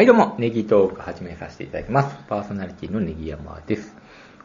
[0.00, 2.16] はいどうも、ネギトーク始めさせていただきます。
[2.26, 3.94] パーソナリティのネギ山です。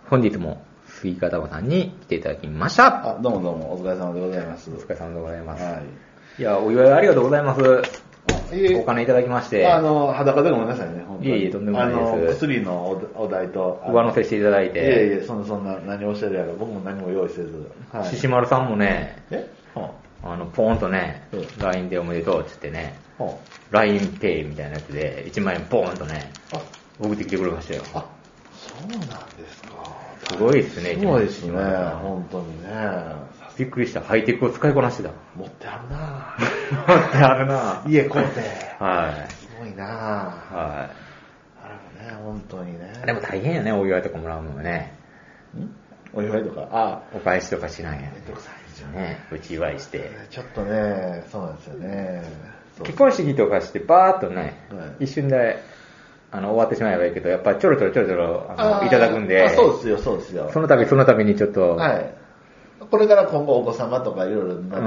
[0.10, 3.12] 本日もスイカ玉さんに来ていただきました。
[3.12, 4.70] あ、どうもどうも、お疲れ様でございます。
[4.70, 5.64] お疲れ様でございます。
[5.64, 5.80] は
[6.40, 6.42] い。
[6.42, 7.62] いや、お祝いありがとうございます。
[8.82, 11.30] お金いただきまして、あの、裸でごめんなさいね、本当に。
[11.30, 17.72] いえいえとんでもないですあの、薬のお代と、上乗せしていただいて、いえいえ、そんな、そんな、何をおっしゃるやら、僕も何も用意せず。
[17.94, 18.10] はい。
[18.10, 19.50] 獅子丸さんもね、え？
[19.74, 19.92] は
[20.22, 23.05] あの、ポーンとねうん、LINE でおめでとうっつってね、
[23.72, 26.62] LINEPay みたいなやつで1万円ポーンとね、あ、
[27.00, 27.84] 送ってきてくれましたよ。
[27.94, 28.06] あ、
[28.54, 29.06] そうなんで
[29.50, 29.70] すか。
[30.30, 31.52] すごいですね、すごいですね、
[32.02, 32.70] 本当にね。
[33.58, 34.02] びっくりした。
[34.02, 35.12] ハイテクを使いこなしてた。
[35.36, 36.36] 持ってあるな
[37.08, 38.42] ってあるな家買うて。
[38.80, 39.32] はい。
[39.32, 40.90] すごいなは
[41.64, 41.70] あ
[42.02, 42.92] れもね、本当にね。
[43.02, 43.06] い。
[43.06, 44.94] でも大変やね、お祝いとかもらうのもね。
[45.58, 45.70] ん？
[46.14, 46.68] お祝いとか。
[46.72, 49.00] あ、お返しとかしないやめんどくさいですよね。
[49.00, 49.20] ね。
[49.32, 50.12] うち祝いして。
[50.30, 52.24] ちょっとね、そうなんですよね。
[52.84, 55.06] 結婚式とかしてバーっとね、はい。
[55.06, 55.62] 一瞬で
[56.32, 60.50] あの終わってしまえばいいけど、やっぱりちょろちょろちょろちょろあのいただくんで、あそうですよ、そうですよ。
[60.52, 62.16] その度その度にちょっと、はい。
[62.92, 64.80] これから今後お子様とかいろいろなってくる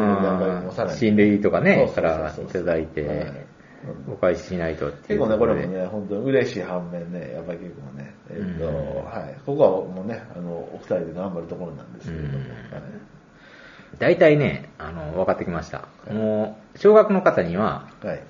[1.40, 3.46] と、かね、からいただいて、はい。
[4.10, 5.20] お返ししないとっていう。
[5.20, 9.04] 結構ね、これもね、本当に嬉しい反面ね、やっぱり結構ね、えっと、うん。
[9.04, 9.36] はい。
[9.46, 12.42] ここはもうね、あの、お二人で頑張るところなんですけれども、うん。
[12.42, 12.48] はい
[13.98, 15.88] 大体ね、あの、分かってきました。
[16.12, 18.20] もう、小学の方には、はい。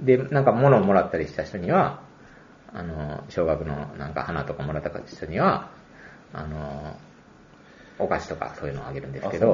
[0.00, 2.00] で、なんか物をもらったりした人には、
[2.72, 5.70] あの、小学のなんか花とかもらった人には、
[6.32, 6.96] あの、
[7.98, 9.52] お菓子とかそういうのをあげるんですけどね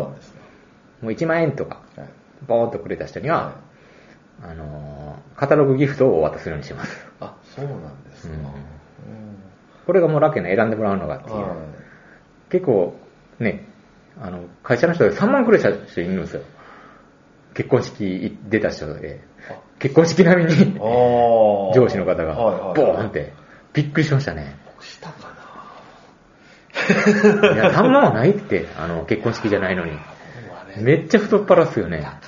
[1.00, 2.08] もう1万円とか、はい。
[2.47, 3.55] ボーンとくれた人には、は
[4.42, 7.06] あの、カタログギフトをお渡しするようにします。
[7.20, 8.34] あ、そうなんですか。
[8.34, 8.50] うんうん
[9.86, 11.36] これがもうラッキーな選んでもらうのがっていう。
[11.36, 11.84] はい
[12.50, 12.95] 結構、
[13.40, 13.64] ね、
[14.20, 16.42] あの、会社の人で3万くれた人いるんですよ。
[17.55, 19.20] 結婚式出た人で。
[19.48, 23.33] あ結婚式並みに上司の方が、はいはいボーンって、
[23.73, 24.57] びっくりしましたね。
[24.80, 25.35] したか
[27.52, 29.92] いや、3万はないって、あの、結婚式じゃないのに。
[30.79, 31.98] めっちゃ太っ腹っすよね。
[31.98, 32.20] だかな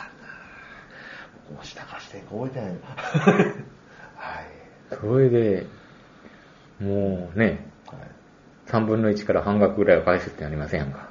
[1.48, 2.78] 僕も下かして覚えてないな
[4.16, 4.46] はい。
[5.00, 5.66] それで、
[6.80, 7.98] もうね、はい。
[8.66, 11.05] 3分の1から半額ぐらいを返すってなりませんやんか。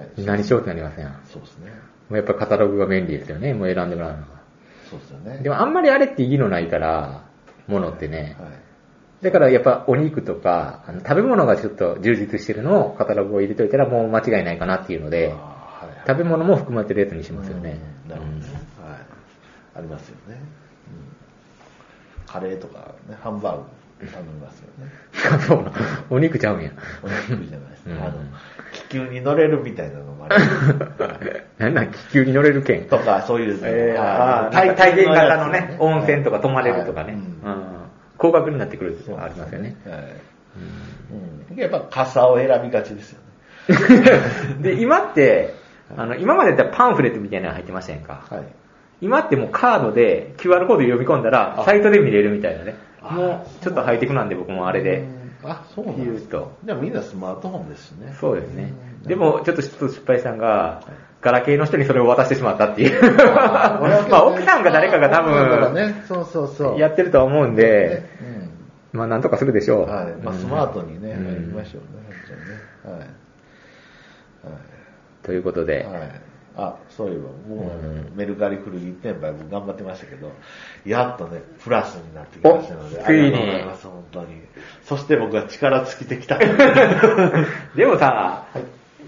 [0.00, 1.12] はい、何しようってなりません？
[1.24, 1.72] そうですね。
[2.10, 3.54] うやっぱカタログが便利ですよね。
[3.54, 4.26] もう選んでもらうのが。
[4.90, 5.38] そうですよね。
[5.42, 7.24] でもあんまりあれっていいのないから、
[7.66, 8.36] ものってね。
[8.40, 8.50] はい。
[9.24, 17.78] だからやっぱお肉とか、あの食べ物がちょっと充実してるのをカタログを入れといたらもう間違いないかなっていうので、あーはい食べ物も含まれてるやつにしますよね。
[18.04, 18.44] うんなるほどね。
[18.82, 18.98] はい。
[19.76, 20.40] ありますよね。
[20.40, 22.26] うん。
[22.26, 23.64] カレーとかね、ハンバーグ
[24.06, 24.92] 頼みますよね。
[25.32, 25.72] うんそうな
[26.10, 26.70] お肉ちゃうんや。
[27.02, 28.04] お肉じゃないですうんか。
[28.06, 28.14] あの、
[28.72, 30.36] 気球に乗れるみたいなのもある。
[31.58, 32.84] なんなん気球に乗れる券。
[32.84, 33.58] とか、そういう。
[33.62, 37.18] えー、はいあー体体験型のね、温泉とか泊まれるとかね。
[38.16, 39.76] 高額になってくるありますよね。
[39.86, 40.02] はい。
[41.50, 41.56] うん。
[41.56, 43.26] やっぱ傘を選びがちですよね。
[44.60, 45.54] で、今って、
[45.96, 48.22] あの、今までだったらパンフレットみたいなの入ってましたやんか？
[48.30, 48.44] はい。
[49.00, 52.76] 今ってもうカードで QR コード読み込んだら、あサイトで見れるみたいなね。
[53.02, 54.98] あもう、ちょっとハイテクなんで僕もあれで。
[55.42, 55.50] うん。
[55.50, 56.58] あ、そうなんですか言うと。
[56.64, 58.14] じゃあみんなスマートフォンですしね。
[58.20, 58.72] そうですね
[59.02, 59.06] う。
[59.06, 60.82] んでも、ちょっと失敗したのが、
[61.22, 63.16] ガラケーの人にそれを渡してしまったっていう。
[63.16, 63.78] ま
[64.10, 66.78] あ、奥さんか誰かが多だから分、ね、そうそうそう。
[66.78, 68.50] やってるとは思うんで、ね
[68.92, 69.82] まあ、なんとかするでしょう。
[69.84, 69.88] うん。
[69.88, 70.06] はい。
[70.22, 72.96] まあ、スマートにね、うんやりましょうね。
[72.96, 73.06] はい。
[75.22, 76.29] ということで、はい。
[76.54, 76.66] はい。
[76.66, 80.32] あ、そういえば、もう、うんメルカリ古着店売僕頑張ってましたけど、
[80.84, 84.26] やっとね、プラスになってきましたので、ありがとうございます、本当に。
[84.84, 86.38] そして僕は力尽きてきた。
[87.74, 88.44] でもさ、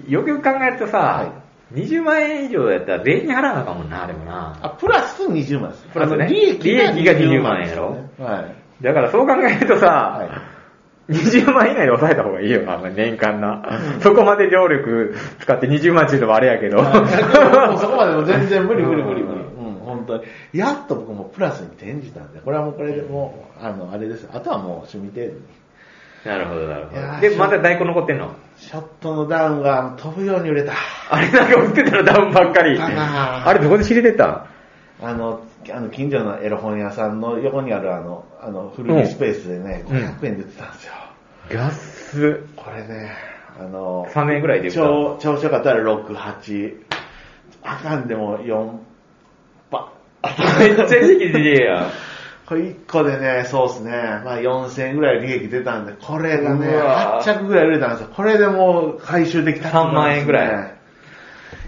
[0.09, 1.43] よくよく考えるとさ、は
[1.75, 4.59] 20万円以上やったら税金払わなあかんもんな、あれもな。
[4.63, 5.87] あ、プラス20万です。
[5.93, 8.41] プラスね利益が利益が20 20万円やろねは
[8.81, 8.85] い。
[8.85, 10.52] だからそう考えるとさ、は
[11.13, 13.63] 20万以内で抑えた方がいいよな、年間な。
[14.01, 16.79] そこまで労力使って20万っていうのもあれやけど。
[16.79, 19.41] そこまでも全然無理無理無理無理。
[19.41, 20.25] うん、本当に。
[20.53, 24.29] やっと僕もプラスに転じたんで、これはもうこれでもう、あの、あれです。
[24.33, 25.41] あとはもう趣味程度に。
[26.25, 27.21] なるほど、なるほど。
[27.21, 28.35] で、まだ在庫残ってんの？
[28.57, 30.73] ショットのダウンが飛ぶように売れた。
[31.11, 32.79] あれなんか売ってたらダウンばっかり。
[32.81, 34.47] あれどこで仕入れてた
[35.01, 35.43] あの、
[35.73, 40.93] あの近所のエロ本屋さんの横にあるあの、あの、古着スペースでね、うん500円で売ってたんですよ。
[41.53, 42.39] 安っ。
[42.57, 43.13] これね、
[43.59, 46.75] あの、3円ぐらいで超、調子よかったら6、8、
[47.63, 48.79] あかんでも4、
[49.71, 49.93] パ。
[50.59, 51.91] めっちゃ利益出てるやん。
[52.47, 53.93] これ1個でね、そうですね、
[54.25, 57.21] まあ4000円ぐらい利益出たんで、これがね、うわ。
[57.23, 58.09] 8着ぐらい売れたんですよ。
[58.15, 60.75] これでもう回収できたってこと3万円ぐらい。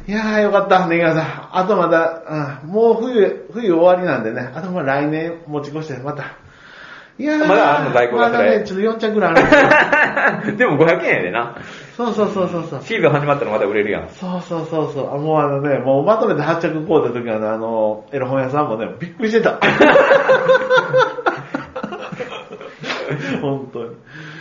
[0.06, 1.48] いやーよかった、ネギワさん。
[1.52, 2.70] あとまだ、うん。
[2.70, 6.24] もう冬、冬終わりなんでね、あとまあ来年持ち越して、また、
[7.16, 11.56] いやーまだあんの在庫がまだね、ちょっと4着ぐらいあるんで も500円やでな。
[11.96, 12.80] そうそうそうそうそう。
[12.82, 14.08] シーズン始まったらまた売れるやん。
[14.08, 15.14] そうそうそうそう。
[15.14, 19.60] あもうあのね、もうまとめて発着こうた時はね、あの、エロ本屋さんもね、びっくりしてた。
[23.40, 23.94] 本当に。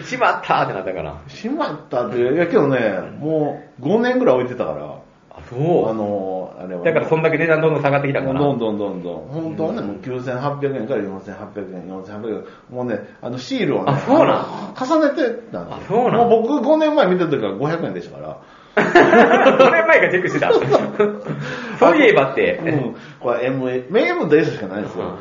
[0.06, 1.22] しまったーってなったから。
[1.28, 2.80] しまったって、いやけどね、
[3.20, 5.03] もう5年ぐらい置いてたから、
[5.36, 5.90] あ、そう。
[5.90, 6.84] あの、あれは。
[6.84, 8.40] だからそんだけ値段どんどん下がってきたんかな。
[8.40, 9.28] どんどんどんどん。
[9.28, 12.76] 本当はね、もう9800円から4800円、4800円。
[12.76, 18.38] もうね、あのシールをね、あそうなん重ねてたんですよあそうなんもう僕5年前見た時は500円でしたから。
[18.76, 20.52] 5年前からチェックしてた。
[20.52, 22.60] そういえばって。
[22.64, 22.96] うん。
[23.20, 25.18] これ M、M と S しかないんですよ。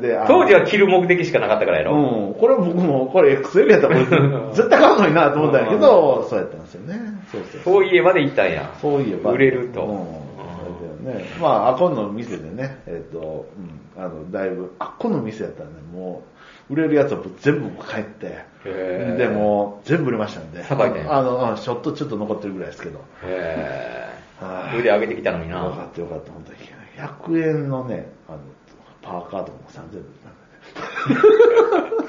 [0.00, 1.96] で、当時は着る目的しかなかったからやろ。
[1.96, 2.34] うん。
[2.34, 3.96] これ僕も、これ XL やったら
[4.52, 7.13] 絶対買うのになと思ったんやけど、そうやったんですよね。
[7.30, 7.84] そうそうそう。
[7.84, 8.72] いえばで行ったんや。
[8.80, 9.32] そういえば。
[9.32, 10.24] 売れるとうん。
[11.04, 11.24] ね。
[11.40, 13.46] まあ、あこの店でね、えっ、と、
[13.96, 16.22] うん、あの、だいぶ、あこの店やったらね、も
[16.70, 20.64] う、売れるやつを全部帰って、で、もう、全部売れましたんで。
[20.64, 23.00] さばいてんあの、あちょっと、ちょっと残ってるぐらいですけど。
[23.22, 24.08] へ
[24.40, 25.84] はいー腕上げてきたのによかな。
[25.84, 27.38] ったよかった、本当に。
[27.38, 28.38] 100円のね、あの、
[29.02, 30.04] パーカーとかも3000円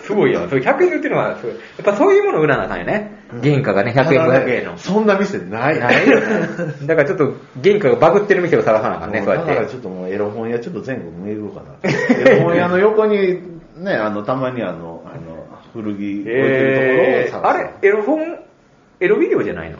[0.01, 0.47] すごいよ。
[0.47, 3.23] それ100円で売ってるのは、そうやっぱそういうもの売らなあかんよね。
[3.41, 4.77] 原価がね、100円、500円の。
[4.77, 5.79] そんな店ない。
[5.79, 6.25] ないよね。
[6.85, 7.33] だからちょっと
[7.63, 9.49] 原価がバグってる店を探さなあかんね、そうやって。
[9.49, 11.75] だからちょっともうエロ本屋ちょっと全国巡ろうかな。
[12.31, 13.41] エロ本屋の横に、
[13.77, 17.59] ね、あの、たまにあの、あの、古着置いてるえー、ところを探す。
[17.59, 18.39] あれ、エロ本、
[18.99, 19.77] エロビデオじゃないの？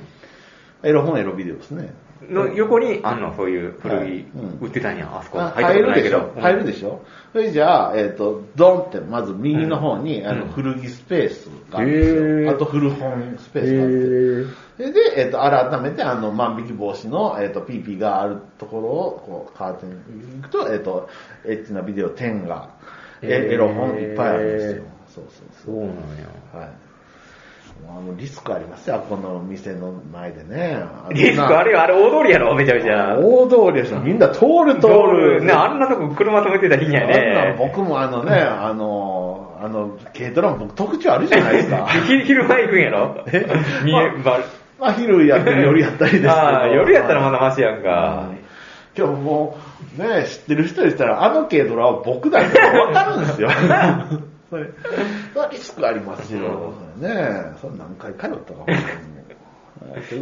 [0.84, 1.94] エロ本エロビデオですね。
[2.30, 5.42] の横にあんの、そういう古はい着うん売ってたんや、あそこ。
[5.42, 6.42] あ入ることないけどでしょ？
[6.42, 7.02] 入るでしょ？
[7.34, 12.16] それじゃあ、えっ、と、ドンって、まず右の方に、あの、うん古着スペースがあるんです
[12.46, 12.52] よ。
[12.52, 14.92] あと古本スペースがあって。
[14.94, 21.10] で、えっ、と、改めて、あの、万引き防止の、えっ、と、ピーピーがあるところを、こう、カーテンに行くと、えっ、と、
[21.46, 22.70] エッチなビデオ10が、
[23.22, 24.84] エロ本いっぱいあるんですよ。
[25.16, 25.96] そうそうそうなんや。
[26.52, 26.62] そう。
[26.62, 26.85] はい。
[27.88, 30.84] あの、リスクありますよ、この店の前でね。
[31.12, 33.18] リスクあるよ、あれ大通りやろ、めちゃめちゃ。
[33.18, 34.00] 大通りですよ。
[34.00, 35.40] みんな通る通通る。
[35.40, 35.46] る。
[35.46, 37.56] ね、あんなとこ車止めてた日にやあんなね。
[37.58, 41.88] 僕もあのね、あの、あの、軽トラも僕特徴あるじゃないですか。
[42.08, 43.24] 昼昼間行くんやろ？
[43.32, 43.46] え？
[43.84, 44.40] 見え、ば
[44.80, 46.32] まあ、昼やったり夜やったりですけど。
[46.32, 48.30] ああ、夜やったらまだマシやんか。
[48.98, 49.58] 今日も
[49.98, 53.50] う、ね、知ってる人でしたら、あの軽トラは僕だってわかるんですよ。
[54.56, 54.70] それ、
[55.34, 56.74] それはリスクありますよ。
[56.98, 57.10] ね
[57.60, 58.68] それ何回通ったかほ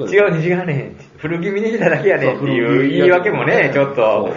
[0.09, 0.95] 違うね、違うね。
[1.17, 4.33] 古着見に来ただけやねっていう言い訳もね、ちょっと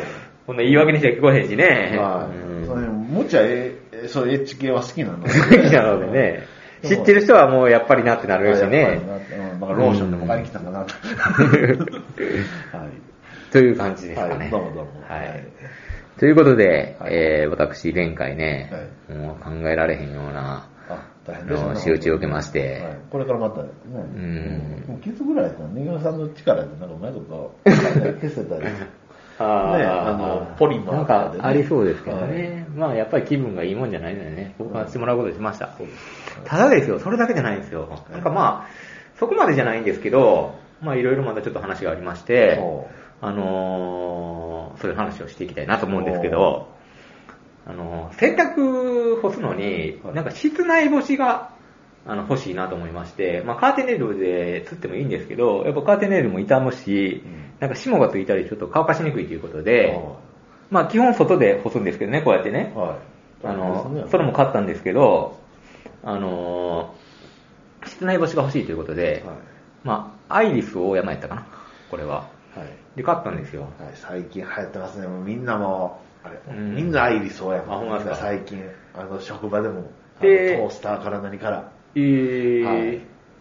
[0.46, 1.96] こんな言い訳にしては聞こえへんしね。
[1.98, 2.30] は
[2.62, 2.66] い。
[2.66, 2.88] そうんれ
[3.22, 5.24] むちゃえ、えそういうエッチ系は好きなの？
[5.24, 5.32] で。
[5.32, 6.46] 好きなのでね。
[6.84, 9.00] 知ってる人はもうやっぱりなってなるしね。
[9.58, 10.94] だからローションでも買いに来たかなと。
[12.76, 13.50] はい。
[13.50, 14.36] という感じですかね。
[14.36, 15.44] はいどうもどうもはい。
[16.18, 18.70] ということで、はいえー、私、前回ね、
[19.08, 20.68] はもう考えられへんような。
[21.28, 23.68] の仕打ちを受けましてはいこれからまたね。
[23.88, 28.62] んもうキスぐらいだったら、ネギさんの力でなんかうまいこと 消せたり。
[29.38, 32.66] あねあのポリマーなんとかでねかありそうですけどね。
[32.74, 35.70] まあやっぱり気分がいいもんじゃないのでね、交換してもらうことにしました。
[36.44, 37.88] ただですよ、それだけじゃないんですよ。
[38.10, 38.66] なんかまあ、
[39.16, 42.58] そこまでじゃないんですけど、まあいろいろまだちょっと話がありまして
[43.20, 46.68] あのーそういう話をしていきたいなと思うんですけど、
[47.66, 51.50] あのー洗濯干すのには、いなんか室内干しが、
[52.06, 59.98] あの、欲しいなと思いまして、まあカーテンネイルで釣ってもいいんですけど、やっぱカーテンネイルも傷むし、うんなんか霜がついたりちょっと乾かしにくいということで、
[60.70, 62.72] まあ基本外で干すんですけどね、こうやってね。
[62.76, 62.98] は
[63.42, 63.46] い。
[63.46, 65.38] あのそれも買ったんですけど、
[66.02, 69.36] あのー室内干しが欲しいということで、はい。
[69.84, 71.46] まあ、アイリス大山やったかな、
[71.90, 72.28] これは。
[72.96, 73.02] はい。
[73.02, 73.62] で、買ったんですよ。
[73.62, 75.06] はい、最近流行ってますね。
[75.06, 77.74] もうみんなもう、あれ、うんみんなアイリスオーヤマ。
[77.74, 78.16] あほんまですか？
[78.16, 78.62] 最近、
[78.94, 82.96] あの、職場でも、あでのトースターから何から、えー、はい。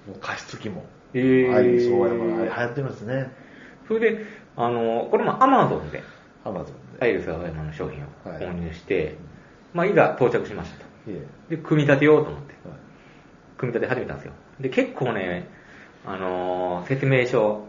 [0.07, 0.83] もう加湿器も、
[1.13, 3.31] えーアイリスオーヤマ、あれ流行ってますね。
[3.87, 4.25] それで、
[4.57, 6.03] あのーこれもアマゾンで、
[6.43, 9.15] アマゾンアイリス大山の商品をはい購入して、
[9.73, 10.85] まあ、いざ到着しましたと。
[11.49, 11.57] で。
[11.57, 12.77] 組み立てようと思って、はい
[13.57, 14.33] 組み立て始めたんですよ。
[14.59, 15.47] で、結構ね、
[16.05, 17.65] あのー説明書、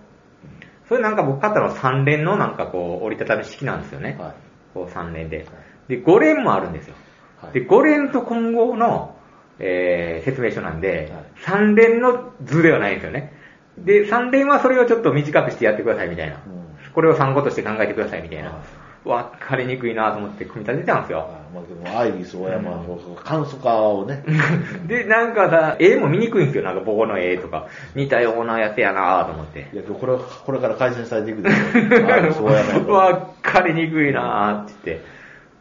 [0.89, 4.17] それなんか僕買ったのは3連のなんかこう、折りたたみ式なんですよね。
[4.19, 4.35] はい。
[4.75, 5.47] こう3連で。
[5.89, 6.95] で、5連もあるんですよ。
[7.41, 9.15] はいで、5連と混合の、
[9.59, 13.33] えー説明書なんで、はい3連の図ではないんですよね。
[13.79, 16.37] で、3連はそれをちょっと短くしてやってくださいみたいな。
[16.37, 16.67] うん
[16.97, 18.63] これを参考として考えてくださいみたいなは。
[19.07, 21.29] わかりにくいなと思って組み立ててたんですよ。
[21.31, 24.25] あまあ、でもアイリスオーヤマの簡素化をね。
[24.89, 26.65] で、なんかさ、絵も見にくいんですよ。
[26.65, 27.69] なんか棒の絵とか。
[27.95, 29.69] 似たようなやつやなと思って。
[29.73, 32.13] いや、これ、これから改善されていくでしょ。
[32.13, 32.93] アイリスオーヤマと。
[32.93, 35.05] わかりにくいなって言って。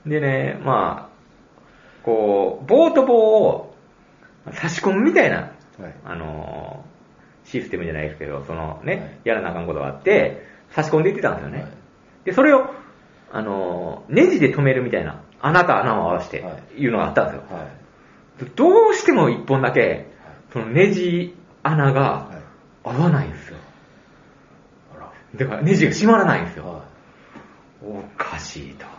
[0.08, 3.76] でね、まあ、こう、棒と棒を
[4.54, 5.50] 差し込むみたいな、はい
[6.04, 6.96] あのー
[7.46, 11.60] システムじゃないですけど、そのね、はいやらなあかんことがあって、差し込んでいってたんですよね。
[11.60, 11.68] はい
[12.26, 12.66] で、それを、
[13.36, 17.58] あのーネジで止めるみたいな、穴と穴を合わせては、いうのがあったんですよ。
[17.58, 18.46] はい。
[18.56, 20.08] どうしても一本だけ、
[20.54, 22.38] そのネジ穴がはい。
[22.86, 23.58] 合わないんですよ。
[25.36, 26.66] だからネジが閉まらないんですよ。
[26.66, 26.86] は
[27.84, 28.86] おかしいと。
[28.86, 28.88] い。
[28.88, 28.94] は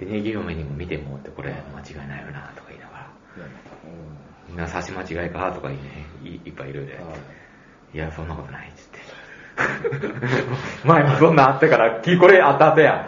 [0.00, 3.10] で、ネギ嫁にも見てもって、これ間違いないよなとか言いながら、
[4.48, 7.20] みんな差し間違いかとか言いね、いいっぱいいろいろやってうんはい。
[7.94, 9.19] いや、そんなことないっつって。
[10.84, 13.06] 前もそんなんあったから、きこれあった後や。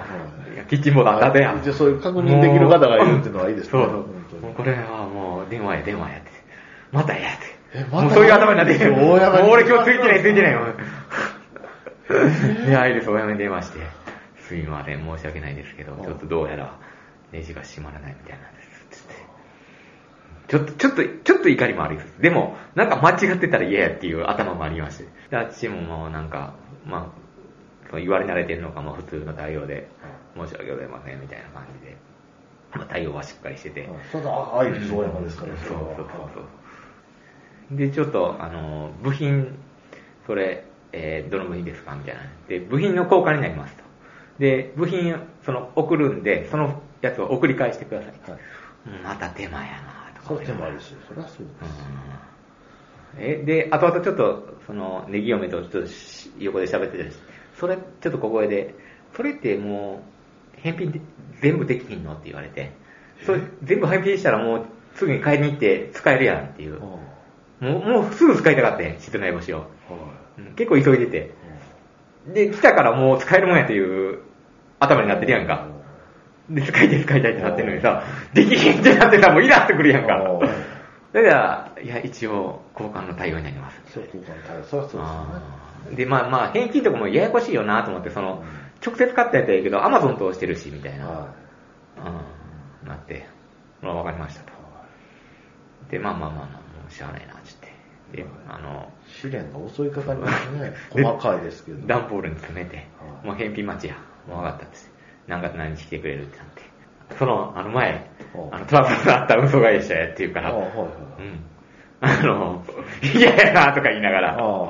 [0.55, 1.55] いやキッチンボードあった後や。
[1.61, 6.31] 一応そういう確認できる方がいるっていうのはいいですねそうそうこれはもう電話や電話やって。
[6.93, 7.63] またやって。
[7.75, 8.93] えまたもうそういう頭になってる。
[8.93, 10.61] もう大山に俺今日ついてないついてないよ。
[12.69, 13.79] いや、いいです、お嫁に電話して。
[14.39, 16.75] すいません、申し訳ないですけど、ちょっとどうやら
[17.33, 18.72] ネジが閉まらないみたいなんです。
[20.53, 22.21] ちょっと、ちょっと、ちょっと怒りもありです。
[22.21, 25.05] でも、なんか間違ってたら嫌やっていう頭もありまして。
[25.31, 26.53] で、あっちももうなんか、
[26.85, 29.89] まあ、そう言われ慣れてるのかも普通の対応で、
[30.37, 31.97] 申し訳ございませんみたいな感じで、
[32.75, 33.89] まあ、対応はしっかりしてて。
[34.13, 36.41] ただ、アイリス大山ですから、そうそうそうそ
[37.75, 37.79] う。
[37.79, 39.57] で、ちょっと、あの、部品、
[40.27, 42.21] それ、えーどの部品ですかみたいな。
[42.49, 43.85] で、部品の交換になりますと。
[44.39, 48.31] で、部品、その、送るんで、そのやつを送り返してください。
[48.33, 48.41] はい
[48.85, 50.67] うんまた手間やなそう思いながら。
[50.67, 51.87] 手もあるし、それはそうです。
[51.87, 52.33] うん
[53.19, 57.23] え、で、後々ちょっと、その、ネギ嫁とちょっとし横で喋ってたりして、
[57.59, 58.75] それ、ちょっと小声で、
[59.15, 60.03] それっても
[60.57, 61.01] う、返品で
[61.41, 62.73] 全部できひんのって言われて、
[63.27, 66.81] それ全部返品したらもう、すぐに買いに行って使えるやんっていう。
[66.81, 66.99] も
[67.61, 69.67] う、もうすぐ使いたかったん室内干しを。
[70.57, 71.31] 結構急いでて。
[72.33, 74.21] で、来たからもう使えるもんやっていう
[74.81, 75.69] 頭になってるやんか。
[76.55, 78.03] で、使いたい使いたいってなってるのにさ、
[78.35, 80.19] できへんってなってさ、もうイラってくるやんか。
[81.13, 83.81] だから、いや、一応、交換の対応になります。
[83.93, 85.09] そう交換対応、それはそうですよね。
[85.09, 88.45] あーで、まあまあ、返金とかもややこしいよなと思って、その、
[88.85, 91.07] 直接買ったやつやけど、アマゾン通してるし、みたいな。
[91.07, 91.35] は
[92.83, 93.27] うん、なって、
[93.81, 94.53] まあわかりましたと。
[95.91, 97.69] で、まあまあまあまあ、もうしゃあないな、つって。
[98.17, 99.11] で、あの、い。
[99.11, 100.73] 試練が襲いかかりますね。
[100.95, 101.87] で細かいですけど。
[101.87, 103.97] 段ボールに詰めて、はいもう返品待ちや。
[104.27, 105.02] もう分かったっつって。
[105.27, 106.63] 何月何日来てくれるってなって。
[107.19, 110.65] その、あの前、おあの、トラブルがあった嘘会社やっていうから、うん。
[112.01, 112.65] あの、
[113.15, 114.69] 嫌やなとか言いながらあ、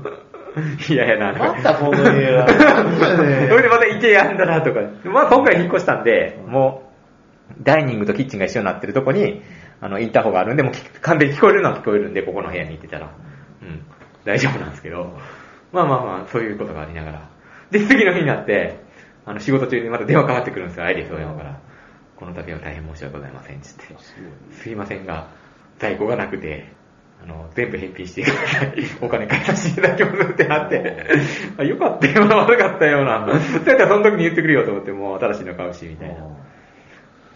[0.88, 1.54] 嫌やなとか。
[1.54, 2.46] またこの家
[3.48, 4.80] それでまた池やんだなとか。
[5.04, 6.90] まあ今回引っ越したんで、も
[7.60, 9.42] う、ダイニングとキッチンが一緒になってるとこに、
[9.80, 13.10] あの、インターホンがあるんで、もう聞完全に聞こえるのは聞こえるんで、ここの部屋に行ってたら。
[13.62, 13.82] うん。
[14.24, 15.18] 大丈夫なんですけど。
[15.72, 17.28] まあまあまあ、そういうことがありながら。
[17.70, 18.83] で、次の日になって、
[19.26, 21.60] あの、仕事中にまた電話かかってくるんですよ、アイリスオーヤマから。
[22.16, 23.84] この度は大変申し訳ございません、つって。
[23.98, 24.14] す
[24.66, 25.28] ごいませんが、
[25.78, 26.72] 在庫がなくて、
[27.22, 28.74] あの、全部返品してください。
[29.00, 31.06] お金返させていただきますってなって、
[31.58, 33.26] あよかったよな、悪かったよな。
[33.26, 36.14] だったらその時に言ってくれよと思って、もう新しいの買うし、みたいな。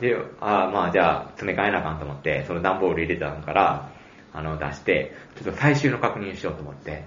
[0.01, 3.91] で、ああ、まあじゃあ、詰め替えなあかんと思って、その段ボール入れたのから、
[4.33, 7.05] あの、出して、ちょっと最終の確認しようと思って、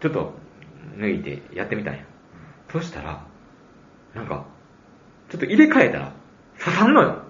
[0.00, 0.34] ちょっと
[0.96, 2.04] 抜いてやってみたんや。
[2.70, 3.26] そしたら、
[4.14, 4.46] なんか、
[5.30, 6.12] ちょっと入れ替えたら、
[6.58, 7.22] 刺さんのよ。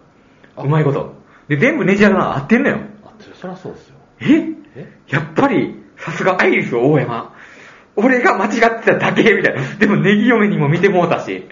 [0.56, 1.14] あうまいこと。
[1.48, 2.78] で、全部ネジ穴合ってんのよ。
[3.04, 3.96] あ、そりゃそうですよ。
[4.20, 4.26] え？
[4.76, 4.98] え？
[5.08, 7.34] やっぱり、さすがアイリス大山。
[7.96, 9.32] 俺が間違ってただけ？
[9.32, 9.62] みたいな。
[9.76, 11.48] でもネギ嫁にも見てもうたし。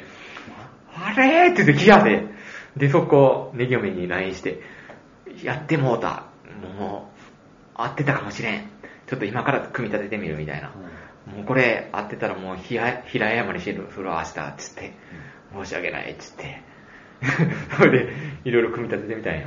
[0.95, 1.49] あれ？
[1.49, 2.25] ーって言って気がで。
[2.76, 4.61] で、そこ、ネギ嫁に LINE して、
[5.42, 6.25] やってもうた。
[6.78, 7.21] もう、
[7.75, 8.68] 合ってたかもしれん。
[9.06, 10.73] ちょっと今から組み立ててみるみたいな。
[11.26, 14.92] もうこれ合ってたらもう平平謝りしてる、それは明日、つって。
[15.52, 16.62] 申し訳ない、つって。
[17.76, 18.12] それで、
[18.45, 19.47] いろいろ組み立ててみたんよ。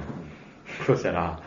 [0.86, 1.39] そしたら、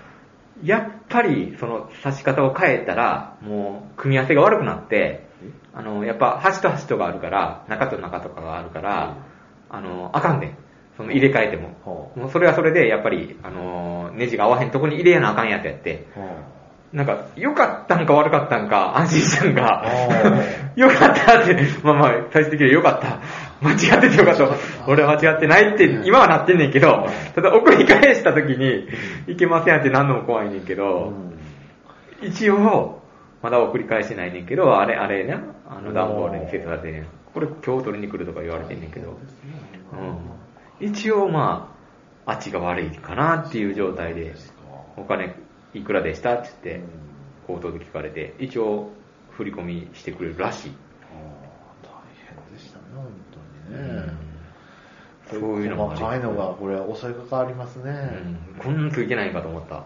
[0.62, 5.26] やっぱり、その、刺し方を変えたら、もう、組み合わせが悪くなって、
[5.74, 9.16] あの、やっぱ、端と端とがあるから、中と中とかがあるから、
[9.70, 10.56] あの、あかんで、ん。
[10.96, 11.68] その、入れ替えても。
[11.84, 16.06] はもう、それはそれで、やっぱり、あの、ネジが合わへんとこに入れやなあかんやつやって、
[16.92, 19.88] なんか、良かったんか悪かったんか、安心したんかあ、
[20.76, 23.20] 良かったって、まあまあ、最終的には良かった。
[23.62, 24.56] 間違ってて良かった。
[24.86, 28.88] 俺は間違ってないって、今はなってんねんけど、ただ送り返した時に、
[29.26, 30.76] いけませんって何のも怖いねんけあ。
[30.76, 31.12] ど、
[32.20, 33.00] 一応、
[33.40, 39.16] まだ送り返してないねんけど、あれ、あれね、あの段ボールに設されてね、これ今日取りに来るとか言われてんねんけど、
[40.80, 40.86] うん。
[40.86, 41.72] 一応ま
[42.26, 44.34] あ、あっちが悪いかなっていう状態で、
[44.96, 45.34] お金
[45.74, 46.34] いくらでした？
[46.34, 46.84] って言って、
[47.46, 48.90] 口頭で聞かれて、一応
[49.30, 50.72] 振り込みしてくれるらしい。
[51.82, 51.88] 大
[52.26, 53.06] 変でしたね、本
[53.68, 54.12] 当にね。
[55.30, 57.90] そういうのも細かいのが、これ、襲いかかりますね。
[58.54, 59.76] うん、こんなついてないんかと思った。
[59.76, 59.84] あ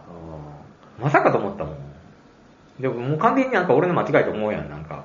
[1.00, 1.76] まさかと思ったもん。
[2.81, 5.05] でももう完全になんか俺の間違いと思うやん、なんか。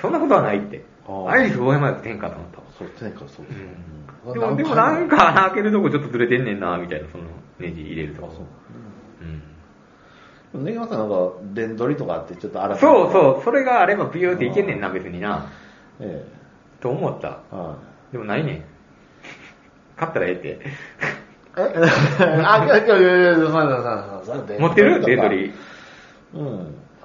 [0.00, 0.84] そんなことはないって。
[1.28, 2.64] アイリス大山って天下と思ったわ。
[2.78, 3.46] そう、天かそう。
[4.24, 4.32] うん。
[4.32, 7.24] でも、でもなんか開けるとこちょっとずれてんねんな、みたいな、その
[7.58, 8.46] ネジ入れるとこ。
[10.54, 15.46] ネギマさんなんか、電取りとかあって、ちょっと荒そうそう、それがあればビューっていけんねんな、別にな。
[16.00, 16.24] え
[16.80, 17.38] と思った。
[17.52, 17.56] え。
[17.56, 17.76] は
[18.12, 18.64] でもないねん。
[19.96, 20.48] 買ったらええって。
[20.48, 20.52] い。
[20.52, 20.60] え？
[22.44, 23.52] あ、いやいやいやいや、そうそう
[24.24, 25.04] そうそう持ってる？
[25.04, 25.52] デートリー。
[26.34, 26.56] うん。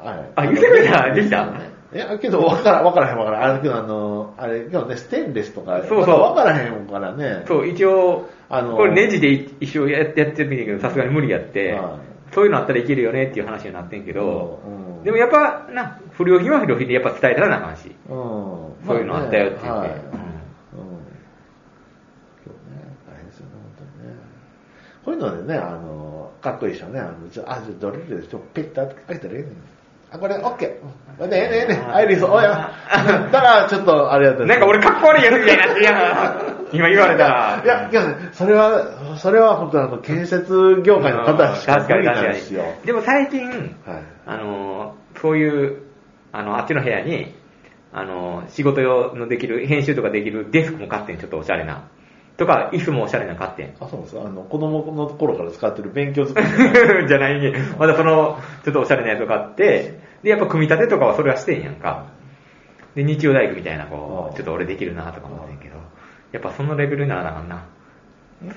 [0.04, 0.32] はい。
[0.36, 1.14] あ言ってくれた？
[1.14, 1.48] できた？
[1.94, 3.44] いや、けど、わからん、わからへん、わからん。
[3.44, 7.44] あれ、けど、あの、あれ、けどね、ステンレスとか、そうそうわからへんからね。
[7.48, 12.00] そう、一応、あのこれネジで一生やってやってるけど、さすがに無理やって、は
[12.34, 18.15] そういうのあったらいけるよねっていう話になってんけど、うんでもやっぱ、な、不良品は不良品でやっぱ伝えたらなあかんし、うん。
[18.88, 19.79] そういうのあったよって言って。
[19.79, 19.89] はい。
[19.89, 19.94] うん。
[19.94, 20.00] うん
[22.44, 24.15] 今日ね、大変ですよね、本当にね。
[25.05, 27.00] こういうのでね、あの、かっこいいでしょね。
[27.00, 27.12] あの、
[27.46, 29.51] あ、ちょ、ドリルでちょ、ペッと開いたらええねん。
[29.51, 29.53] あ、
[30.20, 31.28] これ、オッケー。
[31.28, 32.72] ねえねえねえ、アイリス、おや。
[32.90, 36.56] だから、ちょっと、あれやったなんか俺かっこ悪いやつみたいになって。
[36.76, 37.62] 今言われたら。
[37.64, 38.02] いや、いや、
[38.34, 42.64] それは、それは本当あの、建設業界の方しか無理に確かになんですよ。。
[42.84, 43.70] でも最近、はい。
[44.26, 45.78] あのー、そういう、
[46.34, 47.34] あの、あっちの部屋に、
[47.94, 51.84] あのー、仕事用のできる、編集とかできるデスクも買ってん、ちょっとおしゃれな。
[52.38, 53.74] とか、椅子もおしゃれな買ってん。
[53.80, 62.06] あ、そうですあの、子供の頃から使ってる勉強机の じゃないに、まだその、ちょっとおしゃれなやつを買って、で、やっぱ組み立てとかはそれはしてんやんか。
[62.96, 65.76] で、日曜大工みたいな、こう、ちょっと俺できるなとか思ってんけど、
[66.32, 67.66] やっぱそのレベルにならなあかんな。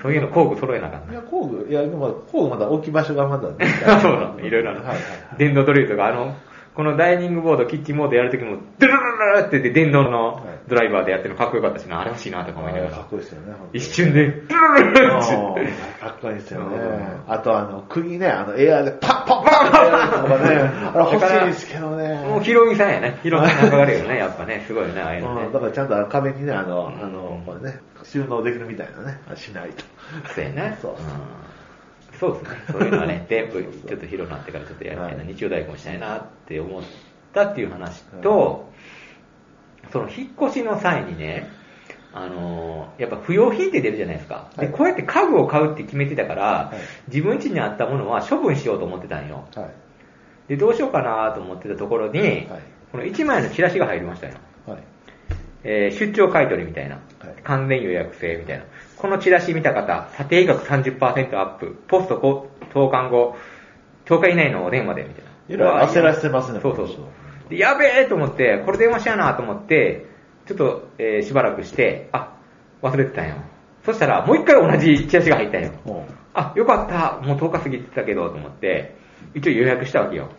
[0.01, 1.27] そういうの工具揃えなあかんいや、な。
[1.27, 3.65] 工具、いや、でも工具まだ置き場所がまだね。
[4.01, 4.97] そうなの、いろいろあるはいはい。
[5.37, 6.35] 電動ドリルとか、あの、
[6.75, 13.07] このダイニングボード、キッチンボードやるときも、ドゥルルルルルって言って電動のドライバーでやってるのかっこよかったしな、あれ欲しいなとか思いながらかっ。
[13.09, 13.53] こいいですよね。
[13.73, 17.21] 一瞬で、ドゥルルルってうんかっこいいですよねう。
[17.27, 20.55] あとあの、釘ね、あの、エアーでパッパッパッってやるとかね、
[20.93, 22.15] あれ欲しいですけどね。
[22.27, 23.19] もうヒロミさんやね。
[23.23, 24.63] ヒロミさんがかかるよね、やっぱね。
[24.67, 25.59] すごいよね、ああいうのねうん、だ。
[25.59, 29.83] からちゃんと壁にね、あの、あの、これね、収納できるみたいなね、あしないと。
[30.33, 30.77] そうやね。
[30.81, 30.97] そううん
[32.19, 32.49] そうですね。
[32.71, 36.83] そういうのはね、全部ちょっと広くなってからちょっとやりたいな、はい日曜大工もしたいなって思っ
[37.33, 38.69] たっていう話と、
[39.91, 41.49] その引っ越しの際にね、
[42.13, 44.49] あのーやっぱ不要品って出るじゃないですか。
[44.57, 49.47] で、はいこうやって家具を買うって決めてたから、い自分家にあったものは処分しようと思ってたんよ。
[49.55, 49.69] はい。
[50.49, 52.47] で、どうしようかなと思ってたところに、はい
[52.91, 54.33] この1枚のチラシが入りましたよ。
[54.65, 54.79] はい。
[55.63, 58.65] えー出張買取みたいな、はい完全予約制みたいな。
[58.97, 63.37] このチラシ見た方、査定額30%アップ、ポスト投函後、
[64.05, 65.29] 10日以内のお電話で、みたいな。
[65.49, 67.09] えらい焦らせてますねそうそうこの人
[67.49, 70.05] でやべえと思って、これ電話しやなと思って、
[70.45, 72.37] ちょっと、えーしばらくして、あ、
[72.81, 73.35] 忘れてたんよ。
[73.85, 75.71] そしたら、もう一回同じチラシが入ったんよ。
[75.85, 78.95] もあ、よかった、もう10日過ぎてたけど、と思って、
[79.33, 80.29] 一応予約したわけよ。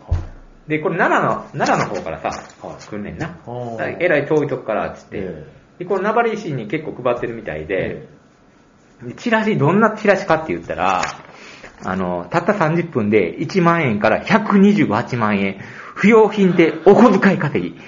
[0.67, 2.29] で、これ奈良の、奈良の方からさ、
[2.65, 3.37] はい来んねんな。
[3.99, 5.17] えらい遠いとこから、つって。
[5.17, 5.45] え
[5.79, 8.07] で、この名張市に結構配ってるみたいで、
[9.03, 11.01] でチラシ、どんなチラシかって言ったら、
[11.83, 15.59] あの、たった30分で1万円から128万円、
[16.01, 17.79] 不要品でお小遣い稼ぎ、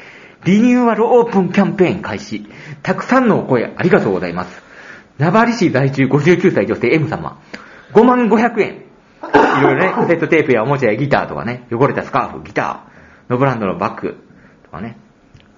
[0.46, 2.46] リニューアルオープンキャンペーン開始、
[2.84, 4.62] たくさんのお声ありがとうございます。
[5.18, 7.42] 名張市在住59歳女性 M 様、
[7.94, 8.84] 5万500円。
[9.60, 14.24] いろいろね、カセットテープやおもちゃやギターとかね、汚れたスカーフ、ギター、ノブランドのバッグ
[14.66, 14.96] とかね、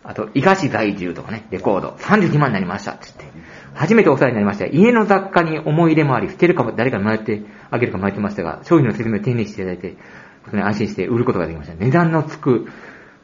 [0.05, 3.25] あと、伊賀市在住とかね、レコード、32万になりました、つって。
[3.73, 4.65] 初めてお世話になりました。
[4.65, 9.97] 家の雑貨に思い入れもあり、捨てるかも、誰かに迷ってあげるか迷ってましたが、商品の説明を丁寧にしていただいて、
[10.45, 11.75] ことに安心して売ることができました。
[11.75, 12.67] 値段のつく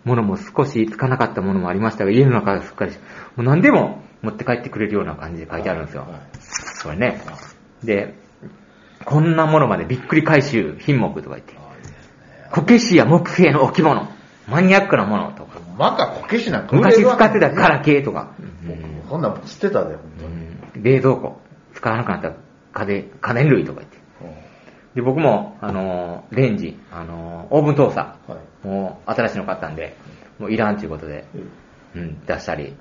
[0.03, 2.97] ものも少しつかなかったものもありましたが、家の中がすっかりし、
[3.35, 6.01] もう何でも持って帰ってくれるような感じで書いてあるんですよ。
[6.03, 6.21] はい
[6.83, 7.21] これね。
[7.83, 8.15] で、
[9.05, 11.53] こんなものまでびっくり回収品目とか言って、
[12.51, 14.07] こけしや木製の置物、
[14.47, 18.33] マニアックなものとか、まかこけしなんか昔使ってたガラケーとか、
[18.65, 20.33] 僕こんなん捨てたで、本当に。
[20.33, 20.51] うん
[20.83, 21.39] 冷蔵庫、
[21.73, 22.33] 使わなくなった
[22.73, 24.00] 家電家電類とか言って。
[24.95, 28.65] で、僕も、あのーレンジ、あのーオーブントースタはい。
[28.65, 29.95] ー、もう新しいの買ったんで、
[30.37, 31.25] もういらんということで、
[31.95, 32.75] うん、出したり。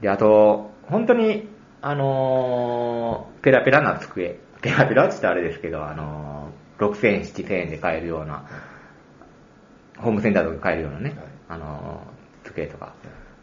[0.00, 1.48] で、あと、本当に、
[1.80, 4.38] あのーペラペラな机。
[4.60, 8.44] ペラペラって言ったらあれですけど、あのー6000円、7000円で買えるような、
[9.98, 11.18] ホームセンターとかで買えるようなね、はい。
[11.48, 12.94] あのー机とか。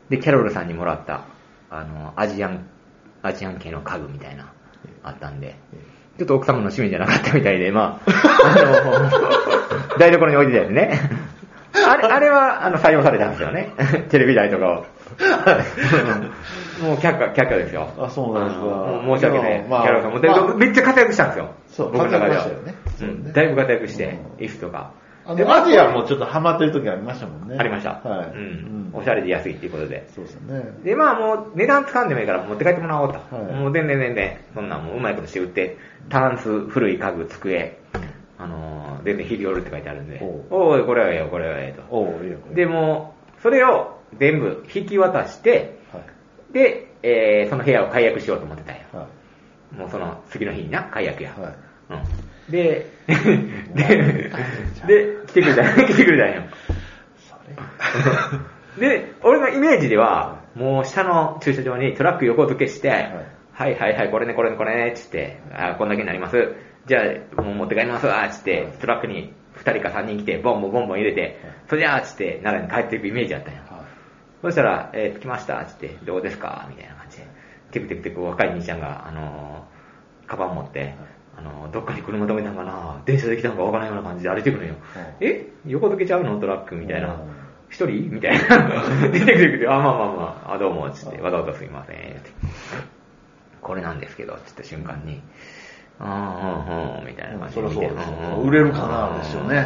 [0.09, 1.25] で、キャロルさんにもらった、
[1.71, 2.67] あのーアジアン、
[3.23, 4.53] アジアン系の家具みたいな、
[5.01, 5.55] あったんで、
[6.17, 8.11] ちょっと奥様の趣味じゃなかったみたいで、まあ、
[8.45, 10.99] あの、台所に置いてたやつね。
[11.87, 13.73] あれ、あれは、あの、採用されたんですよね。
[14.09, 14.85] テレビ台とかを。
[16.81, 17.89] もう却下、却下ですよ。
[17.97, 19.63] あそうなんですか申し訳ない。
[19.69, 20.11] まあキャロルさん
[20.49, 21.49] も、めっちゃ活躍したんですよ。
[21.67, 22.47] そう僕の中では
[23.33, 24.91] だいぶ活躍して、うんイフとか。
[25.27, 27.57] あの、アジアもちょっとハマってる時ありましたもんね。
[27.57, 27.93] ありました。
[27.93, 28.29] はい。
[28.29, 28.89] うん。
[28.93, 30.07] おしゃれで安いっていうことで。
[30.13, 30.63] そうですよね。
[30.83, 33.35] で、まあもう値段つかんでもいいから持って帰ってもらおうと。
[33.35, 35.77] はいもう全然全然、そんなんもううまいことして売って、
[36.09, 37.77] タンス、古い家具、机、
[38.37, 41.83] あのー、全然日々おるって書いてあるんで、おおい、これはええよ、これはええと。
[41.89, 42.37] おういいよ。
[42.53, 46.53] で、もう、それを全部引き渡して、はい。
[46.53, 48.81] で、えー、その部屋を解約しようと思ってたんよ。
[48.93, 49.07] は
[49.73, 49.75] い。
[49.75, 51.33] もうその次の日にな、解約や。
[51.37, 51.53] はい。
[51.91, 52.24] うん。
[52.49, 52.85] で、
[53.73, 54.31] で、
[54.87, 56.43] で、来てくれた 来てくれたんよ。
[58.79, 66.55] で、俺のイメージでは、もう下の駐車場にトラック横付けして、いはい、はいはいこれね、これね、これね、つって、あこんだけになります。
[66.85, 67.01] じゃ
[67.37, 73.61] あ、もう持って帰りますわ、つって、トラックに2人か3人来て、ボンボンボンボン入れて、それじゃあ、つって、奈良に帰っていくイメージだったんよ。
[73.69, 73.81] はい。
[74.41, 77.27] そしたら、えー、着きました、つって、どうですかみたいな感じで。
[77.71, 80.95] テクテクテク若い兄ちゃんが、あのー、カバン持って、
[81.37, 84.75] あのー、どっかに車止めたんかな電車で来たんかわからないような感じで歩いてくるのよ。
[85.19, 85.47] え？
[85.65, 86.39] 横付けちゃうの？
[86.39, 87.13] トラックみたいな。
[87.13, 87.19] うん。
[87.69, 88.09] 一人？
[88.11, 89.09] みたいな。
[89.11, 92.31] 出てくるけど、あ、まあまあまあ、あ、どうも、つって、わざわざすいません、って。
[93.61, 95.21] これなんですけど、つった瞬間に、
[95.99, 97.61] ああ、うん、うん、みたいな感じで。
[97.61, 99.65] そりゃそうですよんん売れるかなですよね。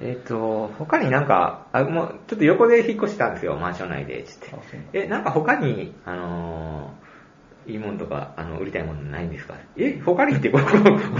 [0.00, 0.08] うん。
[0.08, 4.54] えっ、と、他になんか、あ、もう、ちょっと横で引っ越したんですよ、マンション内で、つって。
[4.92, 7.07] え、なんか他に、あのー
[7.68, 9.54] いいもんとか、あの、売りたいものないんですか？
[9.76, 10.64] え、他にってここ、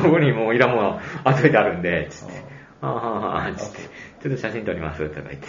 [0.02, 1.00] ここにもういらんもの
[1.36, 2.34] 集めてあるんで、つって。
[2.80, 3.80] ああ、ああ、つって。
[4.22, 5.46] ちょっと写真撮ります、とか言って。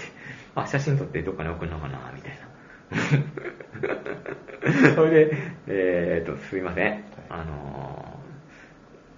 [0.55, 2.37] あ、写真撮ってどっかに送るのかな、みたいな。
[4.95, 7.03] それで、えーっと、すいません。
[7.29, 8.19] あの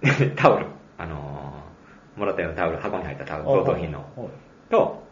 [0.02, 0.04] ー
[0.36, 0.66] タオル、
[0.98, 4.00] あのーもらったようなタオル、箱に入ったタオル、贈答品の。
[4.16, 4.28] はい。
[4.70, 5.02] と、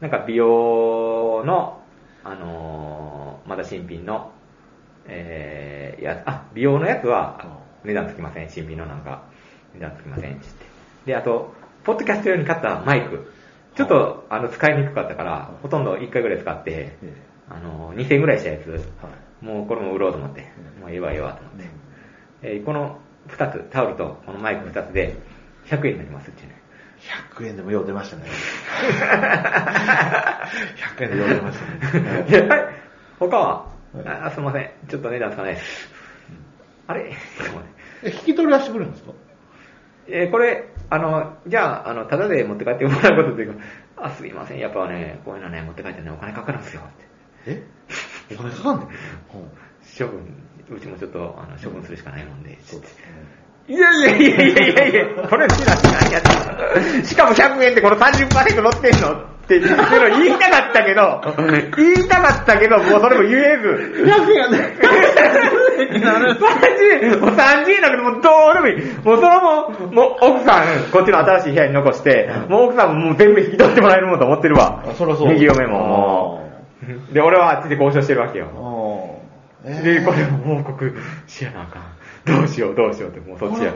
[0.00, 1.80] なんか美容の、
[2.24, 4.32] あのーまだ新品の、
[5.08, 7.44] えー、やあ、美容のやつは
[7.84, 8.50] 値段つきません。
[8.50, 9.22] 新品のなんか、
[9.74, 10.40] 値段つきません。
[10.40, 10.66] つって。
[11.06, 13.32] で、あと、ポッドキャスト用に買ったマイク。
[13.74, 17.14] ちょっと、あの、使いにくかったから、ほとんど1回ぐらい使って、え
[17.48, 18.80] あの、2000円ぐらいしたやつ、はい。
[19.44, 20.42] もうこれも売ろうと思って、
[20.80, 21.64] もうええわええわと思って。
[22.42, 25.14] えーこの2つ、タオルとこのマイク2つで
[25.66, 26.60] 100円になりますってね。
[27.36, 28.24] 100円でもよう出ましたね。
[30.96, 32.22] 100円でよう出ましたね。
[32.28, 32.60] ではい
[33.18, 35.88] 他は、はいあすいません、ちょっと値段つかないです。
[36.86, 37.12] あれ？
[38.04, 39.12] え、引き取りはしてくれるんですか？
[40.08, 43.60] えーこれ、あの、じゃあ、あの、ただで持って帰ってもらうことというか、
[43.96, 46.84] あ、すいません、やっぱね、こういうのね、持って帰ってね、お金かかるんですよ、っ
[47.44, 47.50] て。
[47.52, 47.62] え？
[48.34, 48.88] お金かかんの？
[49.98, 50.20] 処分、
[50.70, 53.04] うちもちょっと、あの、処分するしかないもんで、そうですね。
[53.68, 61.22] いやいやいやいやいやいや、これしかも100円ってこの30%乗ってんのって言いたかったけど、
[61.78, 63.68] 言いたかったけど、もうそれも言えず。
[64.04, 64.76] 100円ね。
[65.88, 68.94] 30円、もう30円だけど、もうどうでもいい。
[69.02, 74.84] もうそのもう、もう奥さん、こっちの新しい部屋に残して、もう奥さんももう全部引き取ってもらえるもんと思ってるわ。
[74.86, 76.46] あそらそう右嫁も。
[77.12, 78.48] で、俺はあっちで交渉してるわけよ。
[79.64, 80.94] で、これも報告
[81.26, 81.82] しやなあかん。
[82.26, 83.72] どうしよう、どうしようって、もうそっちや。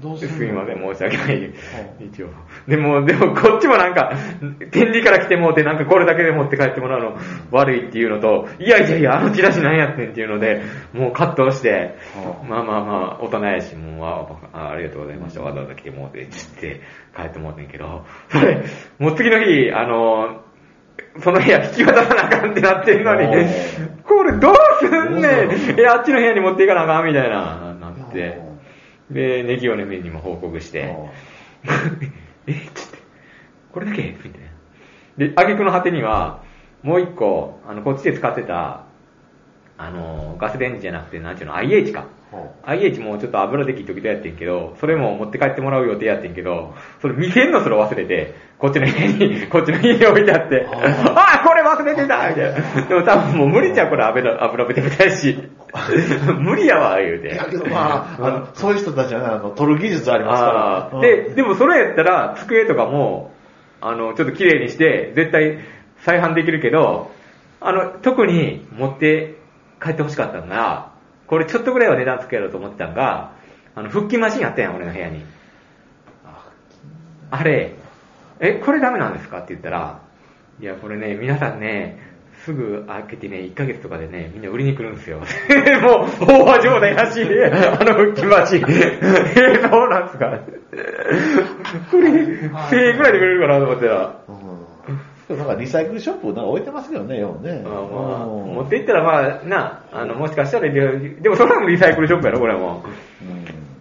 [0.00, 1.52] んどうするすいません、申し訳ない。
[2.00, 2.28] 一応。
[2.68, 4.12] でも、でも、こっちもなんか、
[4.70, 7.16] 展示から来てもうて、なんかこれだけで持って帰ってもらうの
[7.50, 11.96] 悪いっていうのと、いやいやいや、あのチラシなんやってんっていうので、もう葛藤して、
[12.48, 15.42] まあまあまあ、大人やし、もう、ああありがとうございました。
[15.42, 16.80] わざわざ来てもうて、つって
[17.16, 18.64] 帰ってもうてんけど、それ、
[18.98, 20.42] もう次の日、あの、
[21.20, 23.26] その部屋引き渡さなあかんってなってんのに
[24.04, 28.47] これどうすんねんえ、あっちの部屋に持っていかなあかんみたいな、なって。
[29.10, 30.94] で、ネギオネメにも報告して、
[32.46, 32.98] えつって、
[33.72, 34.02] これだけ？
[34.02, 34.42] みたい
[35.18, 35.26] な。
[35.26, 36.42] で、挙句の果てには、
[36.82, 38.84] もう一個、あの、こっちで使ってた、
[39.78, 42.06] あの、ガスレンジじゃなくて、なんちゅうの、IH か。
[42.64, 52.86] IH もちょっと油で切っときたやってんけど、それも持って帰ってもらう予定やってんけど、それ見せんのそれ忘れて、こっちの家に、こっちの家に置いてあって、ああこれ忘れてたみたいな。
[52.86, 55.38] でも多分もう無理ちゃう、これ油、油べてみたいし。
[56.38, 57.32] 無理やわ、言うて。
[57.32, 60.98] いやけどまあ、あの、そういう人たちはね、あの、取る技術ありますあから。
[60.98, 63.30] ーで、でもそれやったら、机とかも、
[63.80, 65.60] あの、ちょっと綺麗にして、絶対
[66.00, 67.10] 再販できるけど、
[67.60, 69.37] あの、特に持って
[69.82, 70.90] 帰ってほしかったのが、
[71.26, 73.32] これちょっとぐらいは値段つけやろうと思ってたのが、
[73.74, 75.24] あの、腹筋マシンあったやん、俺の部屋に。
[77.30, 77.74] あれ、
[78.40, 79.38] え、これダメなんですか？
[79.38, 80.00] って言ったら、
[80.60, 81.98] いや、これね、皆さんね、
[82.44, 85.18] すぐ開けてね、1ヶ月とかでね、みんな売りに来るんですよ。
[85.20, 85.26] もう、
[86.24, 87.50] 飽和状態らしい、あ
[87.84, 88.64] の腹筋マシン。
[88.70, 90.38] え、そうなんですか？
[91.90, 93.86] これ、1000円ぐらいで売れるかなと思った。
[93.86, 94.14] ら、
[95.28, 95.38] うん。
[95.38, 97.62] なんかリサイクルショップなんか置いてますけどね、ようね。
[97.64, 97.80] まあま
[98.22, 100.80] あ、うん持っていったらまあ、な、あの、もしかしたら、で
[101.20, 102.84] でもそれもリサイクルショップやろ、これも。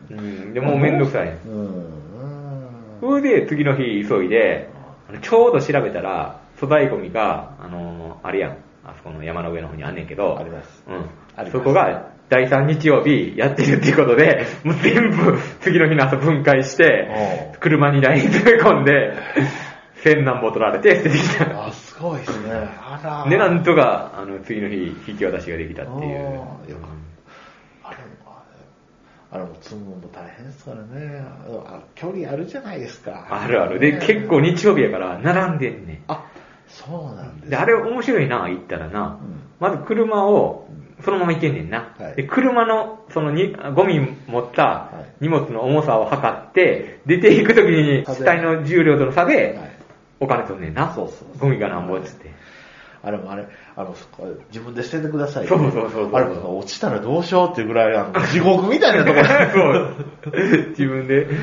[0.09, 1.37] うんうん、でもうめんどくさい。
[1.45, 1.65] うん。
[1.81, 1.97] うん
[2.99, 4.69] それで次の日急いで、
[5.21, 8.51] ちょうど調べたら、粗大ゴミが、あのーあれやん、
[8.83, 11.51] あそこの山の上の方にあんねんけど、ありますうん。
[11.51, 19.13] そこが第3日曜日やってるっていうことで、もう全部次の日の朝分解してお、車にライン詰め込んで、
[20.03, 21.67] 千何本取られて捨ててきた。
[21.67, 22.51] あ、すごいですね。
[22.51, 23.29] あら。
[23.29, 26.41] で、なんとか、あの、次の日、引き渡しができたっていう。
[27.83, 28.43] あれも、
[29.31, 31.23] あれも積むのも大変ですからね。
[31.65, 33.27] あ距離あるじゃないですか。
[33.29, 33.79] あるある。
[33.79, 35.99] で、ね結構日曜日やから、並んでんねん。
[36.07, 36.25] あ、
[36.67, 39.19] そうなんですで、あれ面白いな、行ったらな。
[39.21, 40.67] うんまず車を、
[41.03, 41.93] そのまま行けんねんな。
[41.97, 49.66] はいで、車の、そのに、ゴミ持ったはい荷物の重さを測って、出ていくときに、死体の重量との差ではい、
[50.19, 50.93] お金取んねんな。
[50.93, 52.31] そうそうゴミがなんぼっつって。
[53.03, 55.47] あれもあれ、あの、そこ自分で捨ててください。
[55.47, 59.93] そうそうそうそうあれも落ちたらどうしようっていうぐらい、あの地獄みたいなところ。
[60.25, 60.69] そう。
[60.69, 61.25] 自分で。
[61.25, 61.33] ね、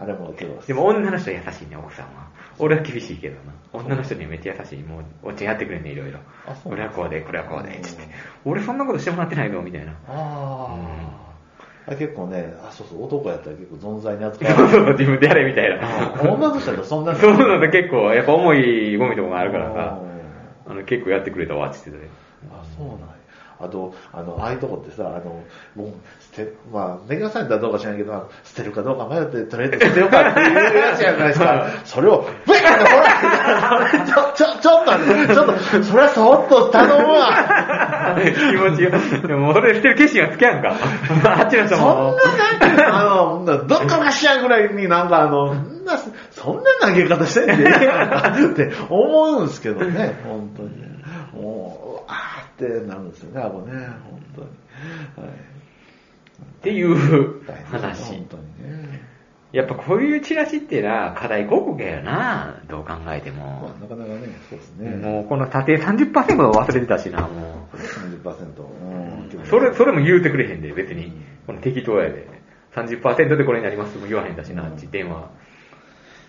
[0.00, 2.28] あれもけど、でも女の人は優しいね、奥さんは。
[2.58, 3.52] 俺は厳しいけどな。
[3.72, 4.82] 女の人にはめっちゃ優しい。
[4.82, 6.54] もう、おっちゃんやってくれんね、いろいろあ。
[6.54, 8.02] そう俺はこうで、これはこうで、つって
[8.44, 8.52] うん。
[8.52, 9.92] 俺そんなことしてもらってないぞ、みたいな。
[9.92, 11.29] ああ、
[11.88, 16.32] 結構ね、あ、そうそう、男やったら結構存在に扱そうわそう、自分でやれみたいな。
[16.32, 20.10] 女の人だとそんなそういうのって結構、やっぱ重いゴミとかがあるからさ、うん
[20.70, 22.04] あの結構やってくれたわ、つってたね。
[22.52, 23.19] あ、そうなんや。
[23.62, 25.42] あと、あの、ああいうとこってさ、あの、
[25.76, 25.92] もう、
[26.34, 31.66] 捨て、まあ、ネガされたらどうか知らんけど、捨てるかどうか迷って、とりあえず捨てようかっていうやつじゃないですか。
[31.84, 38.16] それを、ブイッほらちょ、ちょ、ちょっとちょっと、それはそっと頼むわ。
[38.16, 39.26] 気持ちが。
[39.28, 40.76] でももうそれ捨てる決心がつけやんか。
[41.38, 42.16] あっちの人そんも。
[42.16, 45.98] ななんか、あの、どっかかしらんぐらいになんかあの、そんな、
[46.30, 47.68] そんな投げ方してんで っ
[48.54, 50.99] て思うんですけどね、本当に。
[52.10, 54.48] もう、あーってなるんですよね、あこね、本当に。
[55.26, 55.36] はい。
[55.36, 58.26] っていう話本。
[58.30, 59.10] 当にね。
[59.52, 63.74] やっぱこういうチラシってな、課題広告やよな、どう考えてまも。
[63.76, 64.90] あ、なかなかね、そうですね。
[64.96, 68.62] もうこの縦30%忘れてたしな、も30%。
[68.62, 69.46] うんう。
[69.46, 71.12] それ、それも言うてくれへんで、別に。
[71.46, 72.28] この適当やで。
[72.74, 75.30] 30%でこれになりますも言わへんだしな、あっち電話。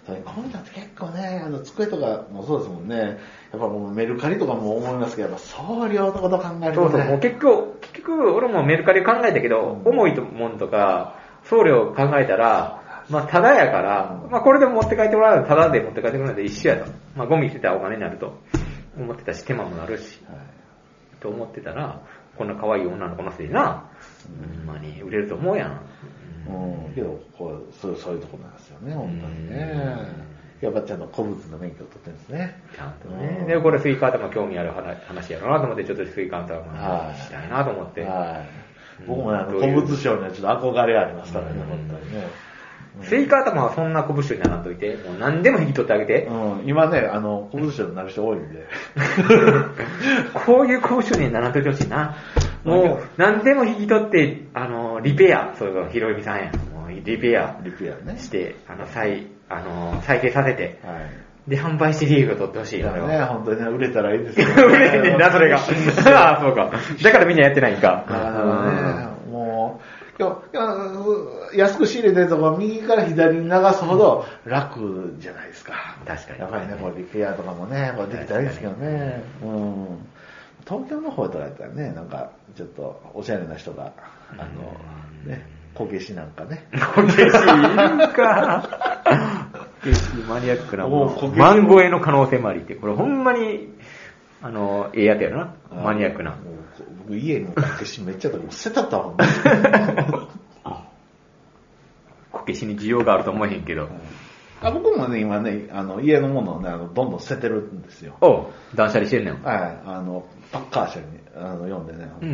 [0.08, 2.98] こういうのって結構ね、あの、机とかもそうですもんね。
[2.98, 3.18] やっ
[3.52, 6.74] ぱもうメルカリとかも思いますけど、やっぱ送料のこと考えるとね。
[6.76, 16.92] そうそう、もう結局、結局、俺もメルカリ考えたけど、うん重いもんとか、送料考えたら、まあ、ただやから、まあ、これでも持って帰ってもらうただで持って帰ってもらうので一緒やと。
[17.16, 18.38] まあ、ゴミ捨てたらお金になると
[18.98, 20.62] 思ってたし、手間もなるし、はい
[21.22, 22.02] と思ってたら、
[22.36, 23.90] こんな可愛い女の子のせいでな、
[24.58, 25.82] ほんまに売れると思うやん。
[26.48, 30.32] うん、けど、こう、そうそういうとこなんですよね、本当にね。
[30.62, 32.62] やっぱちゃんと古物の免許を取ってるんですね。
[32.76, 33.38] ちゃんとね。
[33.42, 38.02] うんで、これスイカ頭興味ある話話やろうなと思って、ちょっとスイカ頭はいしたいなと思って。
[38.02, 38.44] は
[39.04, 39.06] い。
[39.08, 42.28] 僕もね、あの古物商にはちょっと憧れありますからね、うん本当にね。
[43.04, 46.26] スイカ頭はそんな小物にならんといて、もう何でも引き取ってあげて。
[46.26, 48.68] うん、今ね、あの、古物商になる人多いんで。
[50.46, 52.16] こういう交渉にならんといてほしいな。
[52.66, 56.52] もう、何でも引き取って、あの、リペア、それがひろゆみさんや。
[56.74, 58.18] もうリペアリペアね。
[58.18, 61.00] して、あの、再、あの、再生させて、は
[61.48, 61.50] い。
[61.50, 63.28] で、販売して利益を取ってほしいだからね、は。
[63.28, 65.58] 本当にね、売れたらいいですよ 売れんねんな、それが。
[66.16, 66.72] ああ、そうか。
[67.04, 68.06] だからみんなやってないんか。
[68.08, 69.80] だからね、も
[70.20, 75.74] う、いやいや安く仕入れてるとこ右から左に流すほど楽じゃないですか。
[76.06, 79.24] 確かにやっぱりね、これリペアとかもね、これできたらいいですけどね。
[79.44, 79.86] うん。
[80.68, 83.94] 東京の方とかやったらね、なんか、ちょっと、おしゃれな人が、
[84.38, 86.68] あの、ね、こけしなんかね。
[86.96, 87.32] こけしいる
[88.14, 88.64] か。
[89.54, 91.06] こけしマニアックなもの。
[91.06, 93.74] もうこけし万超えの可能性もありって、これほんまに、
[94.42, 95.54] あの、ええやつやろな。
[95.84, 96.38] マニアックなも。
[96.38, 96.40] う
[97.00, 99.14] 僕家にこけしめっちゃあった捨てたったわ。
[102.32, 103.90] こけしに需要があると思えへんけど。
[104.64, 108.16] あ僕もね、今ね、あの、家のものをね、あのどんどん捨ててるんですよ。
[108.22, 109.42] おう、断捨離してんねん。
[109.42, 112.12] はい、あの、パッカー社にあの読んでね。
[112.22, 112.32] うんう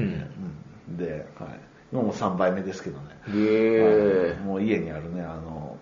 [0.94, 1.60] んで、はい。
[1.92, 4.36] 今もう3倍目ですけどね。
[4.44, 5.78] もう家にあるね、あの、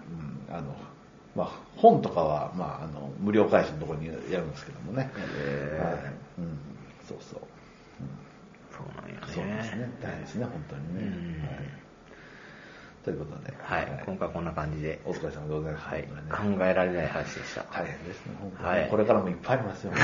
[0.50, 0.76] うん、あの、
[1.36, 5.04] まあ、本とかは、まあ、あの、無料開始のところにやるんですけどもね。
[5.04, 6.40] はい。
[6.40, 6.60] うん、
[7.08, 7.40] そうそう。
[8.72, 9.28] そうなんやね。
[9.28, 9.90] そうですね。
[10.02, 11.02] 大変ですね、本当にね。
[11.02, 11.86] うんはい。
[13.06, 13.54] ということで。
[13.62, 15.00] はい、今回こんな感じで。
[15.06, 15.92] お疲れ様でございました。
[15.92, 17.64] はい、考えられない話でした。
[17.72, 18.70] 大変ですね、本当に。
[18.70, 19.94] はいこれからもいっぱいありますよ。
[19.94, 20.00] いっ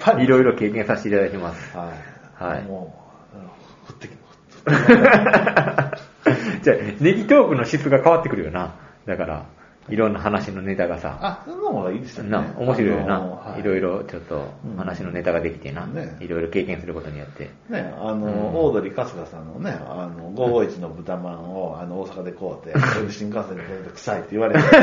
[0.00, 1.76] ぱいろいろ経験させていただきます。
[1.76, 1.92] は
[2.40, 2.44] い。
[2.44, 2.94] はいも
[3.34, 4.27] う、降ってき、降ってき
[6.62, 8.74] じゃあ、ネギトークの質が変わってくるよな。
[9.06, 9.46] だから、
[9.90, 12.30] いろんな話のネタがさ、あ、その方がいいですよね。
[12.30, 13.20] な、面白いよな。
[13.20, 17.50] はいろいろちょっとうん話のネタができてな、ねいろいろ経験することによって。
[17.70, 24.60] ね、あの、うんオードリー春日さんのね、あの、551の豚まんを、 あの、大阪で買うて、それで新幹線で乗ると臭いって言われて。
[24.68, 24.78] だ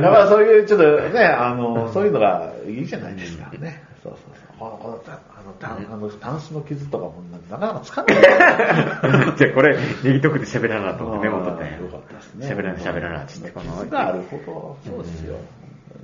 [0.00, 3.84] からそういう、ちょっとね、あの、そういうのがいいじゃないですかね。
[4.02, 4.58] そうそうそう。
[4.58, 8.16] この、この、たあの、たあの、タンスの傷とかもなかなかつかない。
[9.36, 11.78] じゃあこれ、ネギトークで喋らなと思ってメモ取ったんや。
[11.78, 12.46] よかったですね。
[12.46, 15.36] 喋らな、喋らなって言って、この傷があるほど、そうですよ。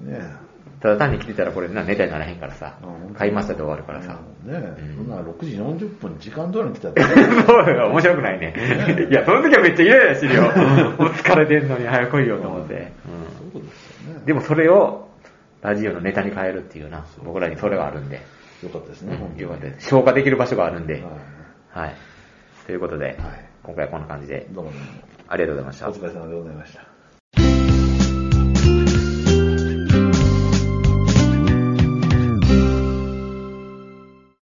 [0.04, 2.78] ねただ単に来てたらこれな、ネタにならへんからさ
[3.08, 4.18] うん、買いましたで終わるからさ。
[4.44, 7.06] ねうんそんな6時40分時間通りに来たら、
[7.44, 8.54] そうよ、面白くないね。
[9.10, 10.42] いや、その時はめっちゃイライラしてるよ。
[10.42, 10.52] もう
[11.10, 12.74] 疲れてんのに早く来いよと思って。
[12.74, 12.92] ですよね。
[13.54, 13.58] う
[14.22, 15.08] んでもそれを、
[15.62, 18.20] ラジオのネタに変えるっていうな、僕らにそれがあるんで。
[18.62, 19.88] よかったですね、本当によかったです。
[19.88, 21.02] 消化できる場所があるんで。
[21.02, 21.94] ははい。
[22.66, 23.16] ということで、はい
[23.62, 24.86] 今回はこんな感じでい。、どうもどうも。
[25.28, 25.94] ありがとうございましたお。
[25.94, 26.89] 疲れ様でございました。